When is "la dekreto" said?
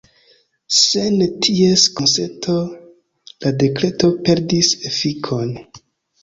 3.45-4.11